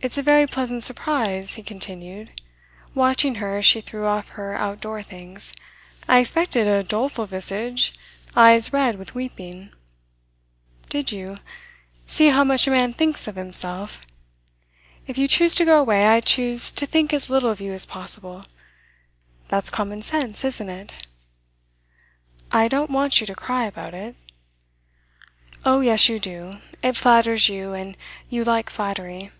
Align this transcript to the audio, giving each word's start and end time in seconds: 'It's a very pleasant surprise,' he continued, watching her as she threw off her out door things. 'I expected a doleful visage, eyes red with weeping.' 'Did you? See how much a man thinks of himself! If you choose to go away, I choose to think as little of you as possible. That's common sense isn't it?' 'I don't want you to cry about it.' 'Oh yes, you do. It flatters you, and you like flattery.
'It's 0.00 0.18
a 0.18 0.22
very 0.22 0.46
pleasant 0.46 0.82
surprise,' 0.82 1.54
he 1.54 1.62
continued, 1.62 2.30
watching 2.94 3.36
her 3.36 3.56
as 3.56 3.64
she 3.64 3.80
threw 3.80 4.04
off 4.04 4.28
her 4.30 4.54
out 4.54 4.78
door 4.78 5.02
things. 5.02 5.54
'I 6.06 6.18
expected 6.18 6.66
a 6.66 6.82
doleful 6.82 7.24
visage, 7.24 7.94
eyes 8.36 8.70
red 8.70 8.98
with 8.98 9.14
weeping.' 9.14 9.70
'Did 10.90 11.10
you? 11.10 11.38
See 12.06 12.28
how 12.28 12.44
much 12.44 12.66
a 12.66 12.70
man 12.70 12.92
thinks 12.92 13.26
of 13.26 13.36
himself! 13.36 14.02
If 15.06 15.16
you 15.16 15.26
choose 15.26 15.54
to 15.54 15.64
go 15.64 15.80
away, 15.80 16.04
I 16.04 16.20
choose 16.20 16.70
to 16.72 16.84
think 16.84 17.14
as 17.14 17.30
little 17.30 17.48
of 17.48 17.62
you 17.62 17.72
as 17.72 17.86
possible. 17.86 18.44
That's 19.48 19.70
common 19.70 20.02
sense 20.02 20.44
isn't 20.44 20.68
it?' 20.68 21.06
'I 22.52 22.68
don't 22.68 22.90
want 22.90 23.22
you 23.22 23.26
to 23.26 23.34
cry 23.34 23.64
about 23.64 23.94
it.' 23.94 24.16
'Oh 25.64 25.80
yes, 25.80 26.10
you 26.10 26.18
do. 26.18 26.52
It 26.82 26.94
flatters 26.94 27.48
you, 27.48 27.72
and 27.72 27.96
you 28.28 28.44
like 28.44 28.68
flattery. 28.68 29.30